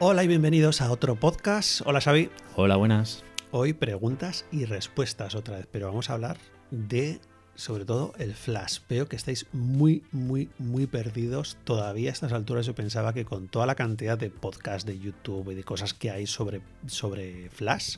[0.00, 1.82] Hola y bienvenidos a otro podcast.
[1.84, 2.30] Hola Xavi.
[2.56, 3.22] Hola, buenas.
[3.50, 6.38] Hoy preguntas y respuestas otra vez, pero vamos a hablar
[6.70, 7.20] de
[7.54, 8.78] sobre todo el flash.
[8.88, 12.64] Veo que estáis muy, muy, muy perdidos todavía a estas alturas.
[12.64, 16.10] Yo pensaba que con toda la cantidad de podcasts de YouTube y de cosas que
[16.10, 17.96] hay sobre, sobre flash,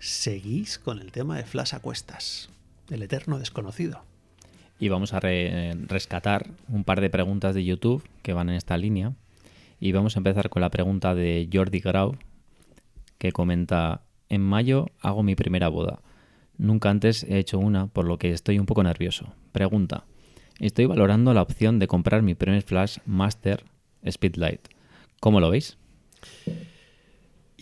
[0.00, 2.50] seguís con el tema de flash a cuestas,
[2.90, 4.02] el eterno desconocido.
[4.80, 8.76] Y vamos a re- rescatar un par de preguntas de YouTube que van en esta
[8.76, 9.14] línea.
[9.78, 12.16] Y vamos a empezar con la pregunta de Jordi Grau,
[13.18, 16.00] que comenta, en mayo hago mi primera boda.
[16.58, 19.34] Nunca antes he hecho una, por lo que estoy un poco nervioso.
[19.52, 20.04] Pregunta,
[20.58, 23.64] estoy valorando la opción de comprar mi primer flash Master
[24.08, 24.68] Speedlight.
[25.20, 25.76] ¿Cómo lo veis?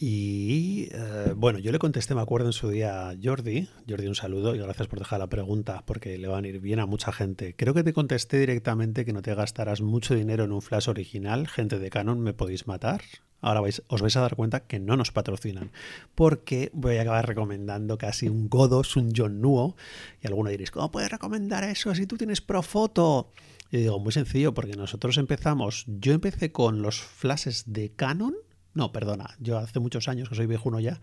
[0.07, 3.71] Y eh, bueno, yo le contesté, me acuerdo en su día a Jordi.
[3.89, 6.79] Jordi, un saludo y gracias por dejar la pregunta porque le van a ir bien
[6.79, 7.57] a mucha gente.
[7.57, 11.49] Creo que te contesté directamente que no te gastarás mucho dinero en un flash original.
[11.49, 13.01] Gente de Canon, me podéis matar.
[13.41, 15.71] Ahora vais, os vais a dar cuenta que no nos patrocinan.
[16.15, 19.74] Porque voy a acabar recomendando casi un Godos, un John Nuo.
[20.23, 23.30] Y alguno diréis, ¿cómo puedes recomendar eso si tú tienes Profoto?
[23.71, 28.35] Y digo, muy sencillo, porque nosotros empezamos, yo empecé con los flashes de Canon.
[28.75, 31.01] No, perdona, yo hace muchos años, que soy viejuno ya,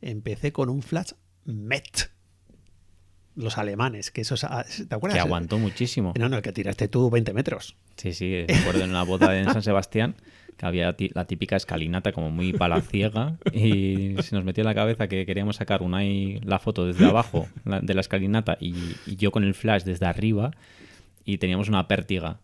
[0.00, 1.12] empecé con un flash
[1.44, 2.10] MET.
[3.34, 4.40] Los alemanes, que esos...
[4.40, 5.16] ¿Te acuerdas?
[5.16, 6.12] Que aguantó muchísimo.
[6.18, 7.76] No, no, el que tiraste tú 20 metros.
[7.96, 10.16] Sí, sí, recuerdo en la boda en San Sebastián
[10.56, 15.06] que había la típica escalinata como muy palaciega y se nos metió en la cabeza
[15.06, 18.74] que queríamos sacar una y la foto desde abajo de la escalinata y,
[19.06, 20.50] y yo con el flash desde arriba
[21.24, 22.40] y teníamos una pértiga.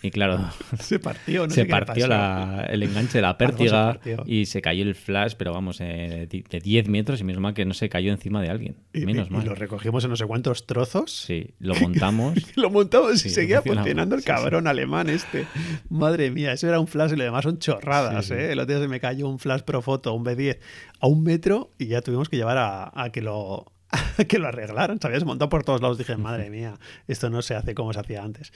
[0.00, 4.46] Y claro, Se partió, no se sé partió la- el enganche de la pértiga y
[4.46, 7.74] se cayó el flash, pero vamos, eh, de 10 metros y menos mal que no
[7.74, 8.76] se cayó encima de alguien.
[8.92, 9.46] Y, Menos y- y mal.
[9.46, 11.10] lo recogimos en no sé cuántos trozos.
[11.12, 12.34] Sí, lo montamos.
[12.56, 14.32] Lo montamos y Sí, seguía funcionando el Sí, sí.
[14.32, 15.46] cabrón alemán este.
[15.88, 18.30] Madre mía, eso era un flash y lo demás son chorradas.
[18.30, 18.52] ¿eh?
[18.52, 20.58] El otro día se me cayó un flash Profoto, un B10,
[21.00, 23.72] a un metro y ya tuvimos que llevar a, a que lo
[24.28, 25.00] que lo arreglaran.
[25.00, 25.98] Se había desmontado por todos lados.
[25.98, 28.52] Dije, madre mía, esto no se hace como se hacía antes.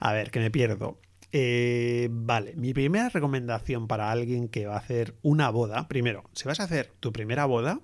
[0.00, 0.98] A ver, que me pierdo.
[1.32, 6.48] Eh, vale, mi primera recomendación para alguien que va a hacer una boda, primero, si
[6.48, 7.80] vas a hacer tu primera boda,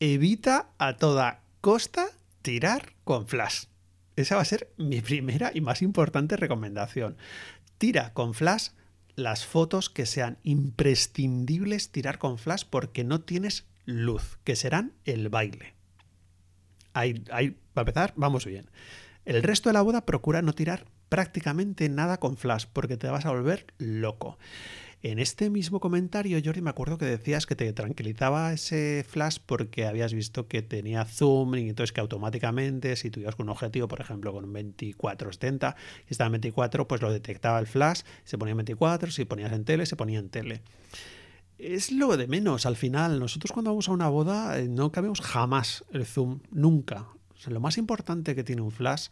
[0.00, 2.06] evita a toda costa
[2.40, 3.64] tirar con flash.
[4.16, 7.16] Esa va a ser mi primera y más importante recomendación.
[7.78, 8.68] Tira con flash
[9.16, 15.28] las fotos que sean imprescindibles tirar con flash porque no tienes luz, que serán el
[15.28, 15.73] baile.
[16.94, 18.70] Ahí, ahí, para empezar, vamos bien.
[19.24, 23.26] El resto de la boda procura no tirar prácticamente nada con flash porque te vas
[23.26, 24.38] a volver loco.
[25.04, 29.84] En este mismo comentario, Jordi, me acuerdo que decías que te tranquilizaba ese flash porque
[29.84, 34.32] habías visto que tenía zoom y entonces que automáticamente, si con un objetivo, por ejemplo,
[34.32, 35.74] con un 24-70,
[36.08, 39.52] y estaba en 24, pues lo detectaba el flash, se ponía en 24, si ponías
[39.52, 40.62] en tele, se ponía en tele.
[41.58, 43.20] Es lo de menos al final.
[43.20, 47.08] Nosotros cuando vamos a una boda eh, no cambiamos jamás el zoom, nunca.
[47.46, 49.08] Lo más importante que tiene un flash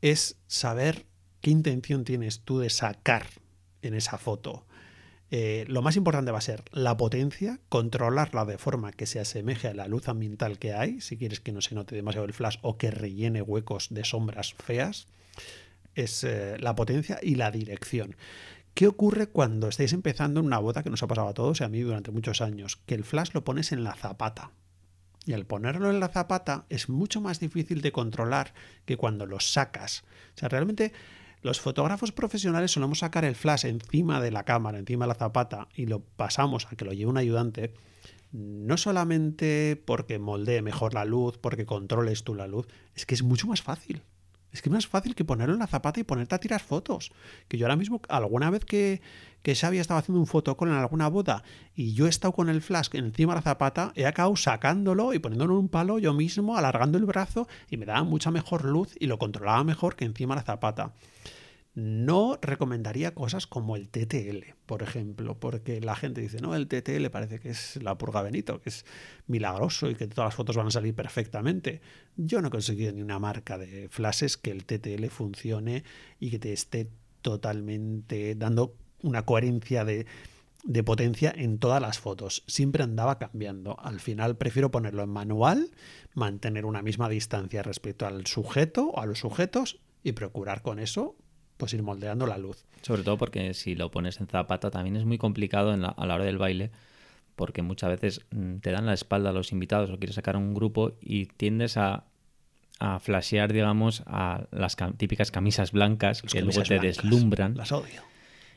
[0.00, 1.06] es saber
[1.40, 3.26] qué intención tienes tú de sacar
[3.82, 4.66] en esa foto.
[5.30, 9.68] Eh, lo más importante va a ser la potencia, controlarla de forma que se asemeje
[9.68, 12.58] a la luz ambiental que hay, si quieres que no se note demasiado el flash
[12.62, 15.06] o que rellene huecos de sombras feas,
[15.94, 18.16] es eh, la potencia y la dirección.
[18.74, 21.64] ¿Qué ocurre cuando estáis empezando en una boda que nos ha pasado a todos y
[21.64, 22.76] a mí durante muchos años?
[22.86, 24.50] Que el flash lo pones en la zapata.
[25.24, 28.52] Y al ponerlo en la zapata es mucho más difícil de controlar
[28.84, 30.02] que cuando lo sacas.
[30.34, 30.92] O sea, realmente
[31.40, 35.68] los fotógrafos profesionales solemos sacar el flash encima de la cámara, encima de la zapata,
[35.76, 37.74] y lo pasamos a que lo lleve un ayudante,
[38.32, 43.22] no solamente porque moldee mejor la luz, porque controles tú la luz, es que es
[43.22, 44.02] mucho más fácil.
[44.54, 47.10] Es que es más fácil que ponerlo en la zapata y ponerte a tirar fotos.
[47.48, 49.02] Que yo ahora mismo, alguna vez que,
[49.42, 51.42] que Xavi estaba haciendo un fotocall en alguna boda
[51.74, 55.18] y yo he estado con el flash encima de la zapata, he acabado sacándolo y
[55.18, 58.94] poniéndolo en un palo yo mismo, alargando el brazo y me daba mucha mejor luz
[59.00, 60.92] y lo controlaba mejor que encima de la zapata.
[61.74, 67.04] No recomendaría cosas como el TTL, por ejemplo, porque la gente dice, no, el TTL
[67.10, 68.86] parece que es la purga Benito, que es
[69.26, 71.80] milagroso y que todas las fotos van a salir perfectamente.
[72.16, 75.82] Yo no he conseguido ni una marca de flashes que el TTL funcione
[76.20, 76.88] y que te esté
[77.22, 80.06] totalmente dando una coherencia de,
[80.62, 82.44] de potencia en todas las fotos.
[82.46, 83.80] Siempre andaba cambiando.
[83.80, 85.72] Al final prefiero ponerlo en manual,
[86.14, 91.16] mantener una misma distancia respecto al sujeto o a los sujetos y procurar con eso
[91.56, 92.64] pues ir moldeando la luz.
[92.82, 96.06] Sobre todo porque si lo pones en zapata también es muy complicado en la- a
[96.06, 96.70] la hora del baile
[97.36, 100.54] porque muchas veces mm, te dan la espalda a los invitados o quieres sacar un
[100.54, 102.04] grupo y tiendes a,
[102.78, 107.56] a flashear, digamos, a las cam- típicas camisas blancas Las que luego te blancas, deslumbran
[107.56, 108.02] Las odio.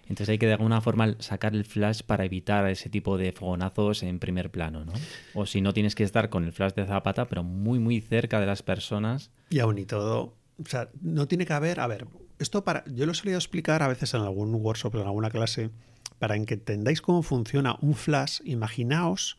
[0.03, 4.03] Entonces hay que de alguna forma sacar el flash para evitar ese tipo de fogonazos
[4.03, 4.93] en primer plano, ¿no?
[5.33, 8.39] O si no tienes que estar con el flash de zapata, pero muy muy cerca
[8.39, 9.31] de las personas.
[9.49, 12.05] Y aún y todo, o sea, no tiene que haber, a ver,
[12.39, 15.71] esto para, yo lo solido explicar a veces en algún workshop en alguna clase,
[16.19, 19.37] para que entendáis cómo funciona un flash, imaginaos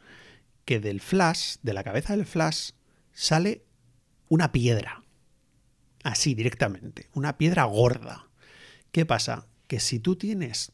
[0.65, 2.71] que del flash, de la cabeza del flash,
[3.13, 3.65] sale
[4.29, 5.03] una piedra.
[6.05, 8.29] Así directamente, una piedra gorda.
[8.93, 9.47] ¿Qué pasa?
[9.67, 10.73] Que si tú tienes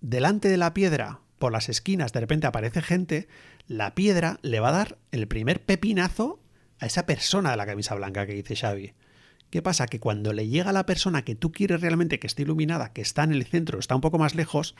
[0.00, 3.28] delante de la piedra, por las esquinas, de repente aparece gente,
[3.66, 6.40] la piedra le va a dar el primer pepinazo
[6.78, 8.94] a esa persona de la camisa blanca que dice Xavi.
[9.50, 9.86] ¿Qué pasa?
[9.86, 13.00] Que cuando le llega a la persona que tú quieres realmente que esté iluminada, que
[13.00, 14.74] está en el centro, está un poco más lejos,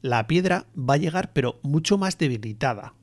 [0.00, 2.94] la piedra va a llegar pero mucho más debilitada.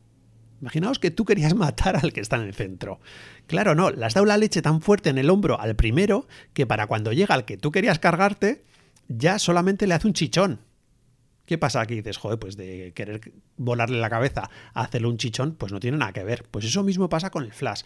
[0.61, 3.01] Imaginaos que tú querías matar al que está en el centro.
[3.47, 6.65] Claro, no, le has dado la leche tan fuerte en el hombro al primero que
[6.65, 8.63] para cuando llega al que tú querías cargarte,
[9.09, 10.61] ya solamente le hace un chichón.
[11.45, 11.95] ¿Qué pasa aquí?
[11.95, 15.97] Dices, joder, pues de querer volarle la cabeza a hacerle un chichón, pues no tiene
[15.97, 16.45] nada que ver.
[16.49, 17.81] Pues eso mismo pasa con el flash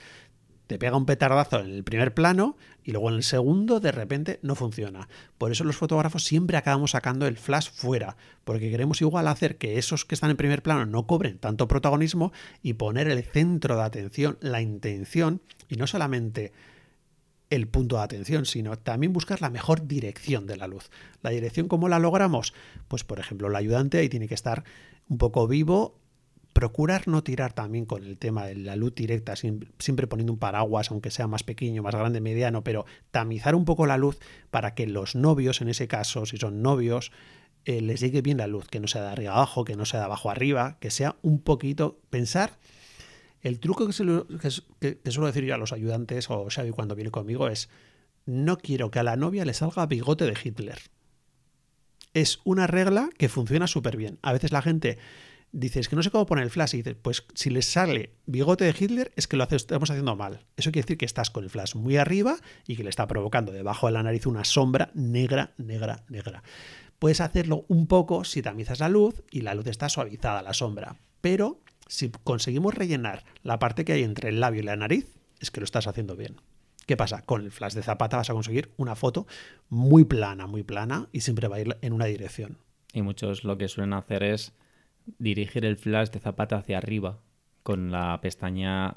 [0.68, 4.40] te pega un petardazo en el primer plano y luego en el segundo de repente
[4.44, 5.08] no funciona.
[5.38, 9.78] Por eso los fotógrafos siempre acabamos sacando el flash fuera, porque queremos igual hacer que
[9.78, 12.32] esos que están en primer plano no cobren tanto protagonismo
[12.62, 16.52] y poner el centro de atención, la intención y no solamente
[17.50, 20.90] el punto de atención, sino también buscar la mejor dirección de la luz.
[21.22, 22.54] La dirección, ¿cómo la logramos?
[22.90, 24.66] Pues por ejemplo, el ayudante ahí tiene que estar
[25.08, 25.98] un poco vivo
[26.58, 30.90] procurar no tirar también con el tema de la luz directa, siempre poniendo un paraguas,
[30.90, 34.18] aunque sea más pequeño, más grande, mediano, pero tamizar un poco la luz
[34.50, 37.12] para que los novios, en ese caso, si son novios,
[37.66, 40.00] eh, les llegue bien la luz, que no sea de arriba abajo, que no sea
[40.00, 42.58] de abajo arriba, que sea un poquito pensar.
[43.44, 47.70] El truco que, suelo decir yo a los ayudantes o Xavi cuando viene conmigo es,
[48.26, 50.80] no quiero que a la novia le salga bigote de Hitler.
[52.16, 54.18] Es una regla que funciona súper bien.
[54.24, 54.98] A veces la gente
[55.52, 58.66] dices que no sé cómo poner el flash y dices, pues si le sale bigote
[58.66, 60.46] de Hitler es que lo estamos haciendo mal.
[60.56, 63.52] Eso quiere decir que estás con el flash muy arriba y que le está provocando
[63.52, 66.44] debajo de la nariz una sombra negra, negra, negra.
[67.00, 70.98] Puedes hacerlo un poco si tamizas la luz y la luz está suavizada, la sombra.
[71.22, 75.08] Pero si conseguimos rellenar la parte que hay entre el labio y la nariz,
[75.40, 76.38] es que lo estás haciendo bien.
[76.86, 77.22] ¿Qué pasa?
[77.22, 79.28] Con el flash de zapata vas a conseguir una foto
[79.70, 82.58] muy plana, muy plana y siempre va a ir en una dirección.
[82.94, 84.54] Y muchos lo que suelen hacer es
[85.20, 87.20] dirigir el flash de zapata hacia arriba
[87.64, 88.96] con la pestaña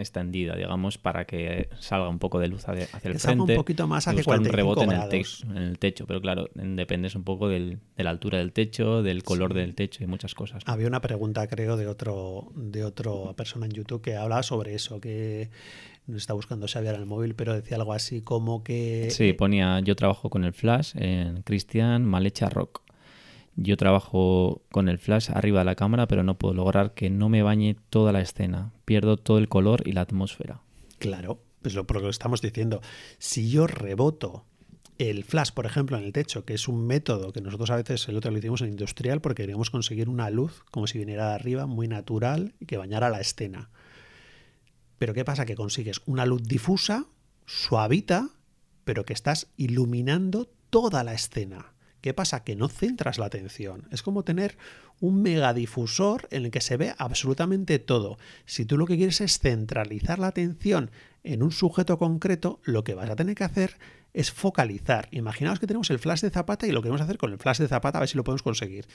[0.00, 3.52] extendida, digamos, para que salga un poco de luz hacia, el frente.
[3.52, 7.24] un poquito más hacia un rebote en el, en el, techo, pero claro, dependes un
[7.24, 10.62] poco de la altura del techo, del color del techo y muchas cosas.
[10.66, 15.00] Había una pregunta, creo, de otro de otra persona en YouTube que hablaba sobre eso,
[15.00, 15.50] que
[16.06, 19.10] no está buscando Xavier en el móvil, pero decía algo así como que...
[19.10, 22.82] Sí, ponía, yo trabajo con el flash en Cristian Malecha Rock.
[23.60, 27.28] Yo trabajo con el flash arriba de la cámara, pero no puedo lograr que no
[27.28, 28.70] me bañe toda la escena.
[28.84, 30.60] Pierdo todo el color y la atmósfera.
[31.00, 32.80] Claro, pues lo, que estamos diciendo.
[33.18, 34.44] Si yo reboto
[34.98, 38.06] el flash, por ejemplo, en el techo, que es un método que nosotros a veces
[38.06, 41.34] el otro lo hicimos en industrial porque queríamos conseguir una luz como si viniera de
[41.34, 43.70] arriba, muy natural y que bañara la escena.
[45.00, 45.46] Pero ¿qué pasa?
[45.46, 47.06] Que consigues una luz difusa,
[47.44, 48.30] suavita,
[48.84, 51.72] pero que estás iluminando toda la escena.
[52.00, 52.44] ¿Qué pasa?
[52.44, 53.88] Que no centras la atención.
[53.90, 54.56] Es como tener
[55.00, 58.18] un megadifusor en el que se ve absolutamente todo.
[58.46, 60.90] Si tú lo que quieres es centralizar la atención
[61.24, 63.76] en un sujeto concreto, lo que vas a tener que hacer
[64.14, 65.08] es focalizar.
[65.10, 67.38] Imaginaos que tenemos el flash de zapata y lo que vamos a hacer con el
[67.38, 68.86] flash de zapata, a ver si lo podemos conseguir.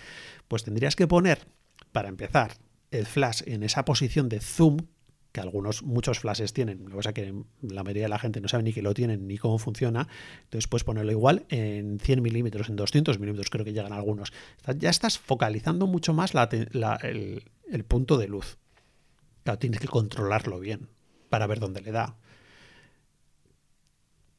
[0.48, 1.45] Pues tendrías que poner,
[1.91, 2.57] para empezar,
[2.91, 4.77] el flash en esa posición de zoom
[5.33, 8.47] que algunos, muchos flashes tienen, lo que pasa que la mayoría de la gente no
[8.47, 10.07] sabe ni que lo tienen ni cómo funciona,
[10.43, 14.31] entonces puedes ponerlo igual en 100 milímetros, en 200 milímetros, creo que llegan algunos.
[14.77, 18.57] Ya estás focalizando mucho más el, el punto de luz.
[19.43, 20.87] Claro, tienes que controlarlo bien
[21.29, 22.15] para ver dónde le da.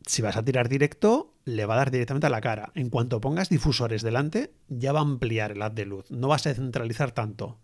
[0.06, 2.70] Si vas a tirar directo, le va a dar directamente a la cara.
[2.76, 6.08] En cuanto pongas difusores delante, ya va a ampliar el haz de luz.
[6.10, 7.58] No vas a centralizar tanto.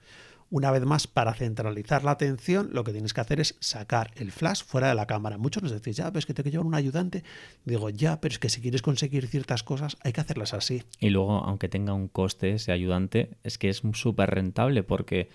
[0.50, 4.32] Una vez más, para centralizar la atención, lo que tienes que hacer es sacar el
[4.32, 5.38] flash fuera de la cámara.
[5.38, 7.22] Muchos nos decís, ya, ves que tengo que llevar un ayudante.
[7.64, 10.82] Digo, ya, pero es que si quieres conseguir ciertas cosas, hay que hacerlas así.
[10.98, 15.28] Y luego, aunque tenga un coste ese ayudante, es que es súper rentable porque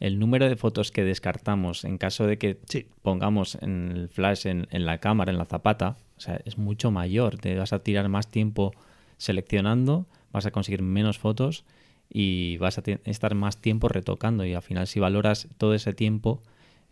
[0.00, 2.58] el número de fotos que descartamos en caso de que
[3.02, 6.90] pongamos en el flash en, en, la cámara, en la zapata, o sea, es mucho
[6.90, 7.36] mayor.
[7.36, 8.72] Te vas a tirar más tiempo
[9.18, 11.64] seleccionando, vas a conseguir menos fotos
[12.10, 16.42] y vas a estar más tiempo retocando y al final si valoras todo ese tiempo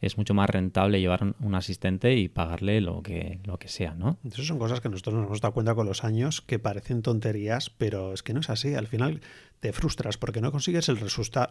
[0.03, 4.19] es mucho más rentable llevar un, asistente y pagarle lo que, lo que sea, ¿no?
[4.25, 7.71] Esas son cosas que nosotros nos hemos dado cuenta con los años que parecen tonterías,
[7.71, 8.75] pero es que no es así.
[8.75, 9.21] Al final
[9.61, 11.03] te frustras porque no consigues el, el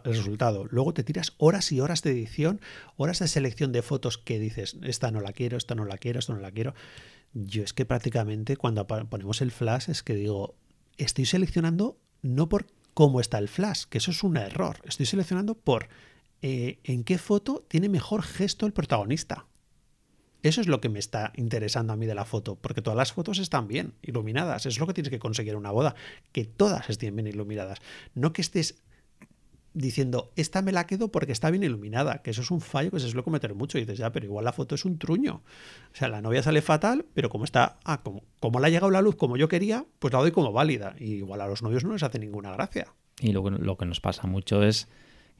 [0.04, 0.66] resultado.
[0.70, 2.60] Luego te tiras horas y horas de edición,
[2.96, 6.18] horas de selección de fotos que dices, esta no la quiero, esta no la quiero,
[6.18, 6.74] esta no la quiero.
[7.32, 10.56] Yo es que prácticamente cuando ponemos el flash es que digo,
[10.98, 14.78] estoy seleccionando no por cómo está el flash, que eso es un error.
[14.84, 15.88] Estoy seleccionando por
[16.42, 19.46] eh, en qué foto tiene mejor gesto el protagonista.
[20.42, 23.12] Eso es lo que me está interesando a mí de la foto, porque todas las
[23.12, 24.66] fotos están bien iluminadas.
[24.66, 25.94] Es lo que tienes que conseguir en una boda,
[26.32, 27.78] que todas estén bien iluminadas.
[28.14, 28.82] No que estés
[29.74, 33.00] diciendo, esta me la quedo porque está bien iluminada, que eso es un fallo que
[33.00, 33.78] se suele cometer mucho.
[33.78, 35.42] Y dices, ya, pero igual la foto es un truño.
[35.92, 38.90] O sea, la novia sale fatal, pero como está, ah, como, como le ha llegado
[38.90, 40.94] la luz como yo quería, pues la doy como válida.
[40.98, 42.88] Y igual a los novios no les hace ninguna gracia.
[43.20, 44.88] Y lo, que- lo que nos pasa mucho es,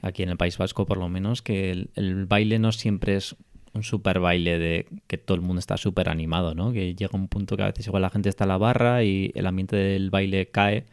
[0.00, 3.36] aquí en el País Vasco por lo menos, que el, baile no siempre es
[3.74, 6.72] un super baile de que todo el mundo está súper animado, ¿no?
[6.72, 9.32] Que llega un punto que a veces igual la gente está en la barra y
[9.34, 10.84] el ambiente del baile cae.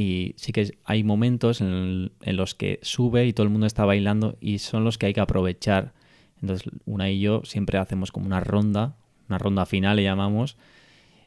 [0.00, 4.38] Y sí que hay momentos en, los que sube y todo el mundo está bailando
[4.40, 5.92] y son los que hay que aprovechar.
[6.40, 8.96] Entonces, una y yo siempre hacemos como una ronda,
[9.28, 10.56] una ronda final le llamamos,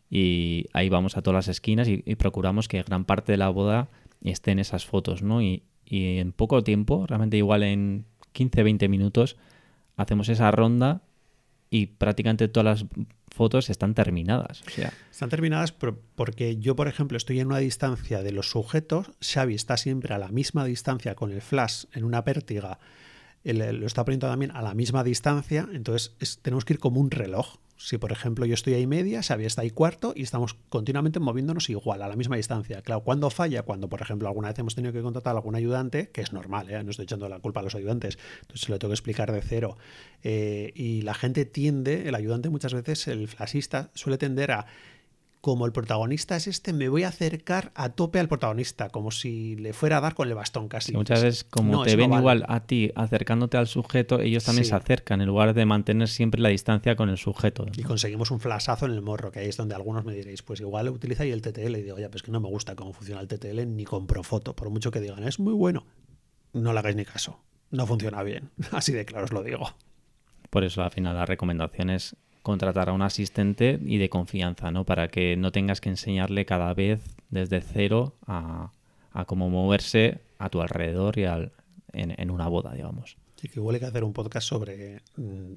[0.10, 3.89] y ahí vamos a todas las esquinas y, procuramos que gran parte de la boda
[4.24, 5.44] esté en esas fotos, ¿no?
[5.44, 9.38] Y, y en poco tiempo, realmente igual en 15, 20 minutos,
[9.98, 11.03] hacemos esa ronda
[11.75, 12.89] y prácticamente todas las
[13.32, 14.62] fotos están terminadas.
[14.68, 18.51] O sea, Están terminadas por- porque yo, por ejemplo, estoy en una distancia de los
[18.51, 22.77] sujetos, Xavi está siempre a la misma distancia con el flash en una pértiga,
[23.44, 27.00] él, lo está poniendo también a la misma distancia, entonces es- tenemos que ir como
[27.01, 27.56] un reloj.
[27.84, 31.70] Si, por ejemplo, yo estoy ahí media, Xavi está ahí cuarto y estamos continuamente moviéndonos
[31.70, 32.82] igual, a la misma distancia.
[32.82, 36.10] Claro, cuando falla, cuando, por ejemplo, alguna vez hemos tenido que contratar a algún ayudante,
[36.10, 36.82] que es normal, ¿eh?
[36.82, 39.42] no estoy echando la culpa a los ayudantes, entonces se lo tengo que explicar de
[39.42, 39.75] cero.
[40.24, 44.66] Eh, y la gente tiende, el ayudante muchas veces, el flashista, suele tender a
[45.44, 49.58] como el protagonista es este, me voy a acercar a tope al protagonista, como si
[49.58, 50.94] le fuera a dar con el bastón casi.
[50.94, 54.64] que muchas veces como No, te ven igual a ti acercándote al sujeto, ellos también
[54.64, 54.70] Sí.
[54.70, 57.66] se acercan en lugar de mantener siempre la distancia con el sujeto.
[57.76, 60.62] Y conseguimos un flashazo en el morro, que ahí es donde algunos me diréis, pues
[60.62, 61.76] igual utiliza ahí el TTL.
[61.78, 64.56] Y digo, ya, pues que no me gusta cómo funciona el TTL ni con Profoto,
[64.56, 65.86] por mucho que digan, es muy bueno.
[66.54, 67.42] No le hagáis ni caso.
[67.70, 68.50] No funciona bien.
[68.72, 69.70] Así de claro os lo digo.
[70.50, 74.84] Por eso al final la recomendación es contratar a un asistente y de confianza, ¿no?
[74.84, 78.72] Para que no tengas que enseñarle cada vez desde cero a,
[79.14, 81.54] a cómo moverse a tu alrededor y al,
[81.94, 83.18] en, una boda, digamos.
[83.36, 85.54] Sí, que igual hay que hacer un podcast sobre mm,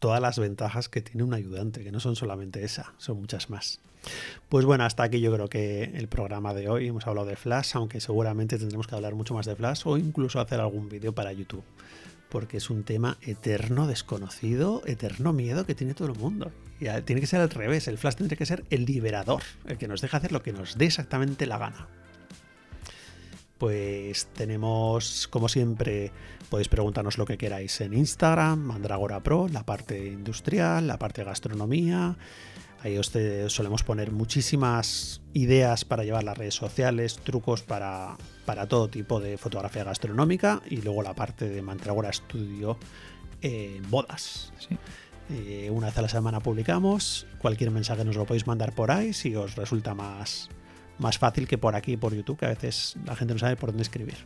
[0.00, 3.80] todas las ventajas que tiene un ayudante, que no son solamente esa, son muchas más.
[4.48, 6.88] Pues bueno, hasta aquí yo creo que el programa de hoy.
[6.88, 10.40] Hemos hablado de Flash, aunque seguramente tendremos que hablar mucho más de Flash o incluso
[10.40, 11.64] hacer algún vídeo para YouTube.
[12.28, 16.52] Porque es un tema eterno, desconocido, eterno miedo que tiene todo el mundo.
[16.78, 17.88] Tiene que ser al revés.
[17.88, 20.76] El Flash tendría que ser el liberador, el que nos deja hacer lo que nos
[20.78, 21.88] dé exactamente la gana.
[23.56, 26.12] Pues tenemos, como siempre,
[26.48, 31.26] podéis preguntarnos lo que queráis en Instagram, Mandragora Pro, la parte industrial, la parte de
[31.26, 32.16] gastronomía.
[32.82, 33.10] Ahí os
[33.48, 38.16] solemos poner muchísimas ideas para llevar las redes sociales, trucos para,
[38.48, 42.78] para todo tipo de fotografía gastronómica y luego la parte de Mandragora Studio
[43.42, 44.54] en bodas.
[44.58, 44.74] Sí.
[45.30, 47.26] Eh, una vez a la semana publicamos.
[47.42, 50.48] Cualquier mensaje nos lo podéis mandar por ahí si os resulta más,
[50.98, 53.68] más fácil que por aquí, por YouTube, que a veces la gente no sabe por
[53.68, 54.16] dónde escribir.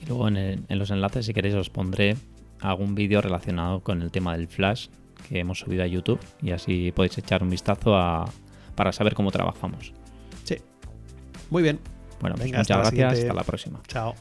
[0.00, 2.16] Y luego en, el- en los enlaces, si queréis, os pondré
[2.60, 4.86] algún vídeo relacionado con el tema del flash
[5.28, 8.24] que hemos subido a YouTube y así podéis echar un vistazo a,
[8.76, 9.92] para saber cómo trabajamos.
[10.44, 10.58] Sí.
[11.50, 11.80] Muy bien.
[12.22, 13.20] Bueno, pues Venga, muchas la gracias, siguiente.
[13.28, 13.80] hasta la próxima.
[13.88, 14.14] Chao.